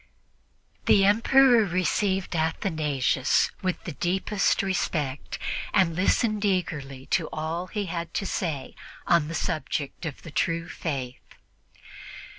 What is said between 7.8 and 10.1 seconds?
had to say on the subject